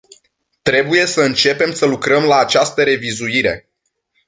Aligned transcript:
Trebuie 0.61 1.05
să 1.05 1.21
începem 1.21 1.73
să 1.73 1.85
lucrăm 1.85 2.23
la 2.23 2.37
această 2.37 2.83
revizuire. 2.83 3.67